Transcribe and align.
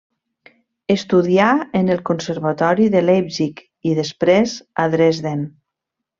Estudià 0.93 1.49
en 1.79 1.91
el 1.95 2.01
Conservatori 2.09 2.87
de 2.97 3.03
Leipzig 3.05 3.63
i 3.91 3.93
després 4.01 4.57
a 4.87 4.89
Dresden. 4.97 5.47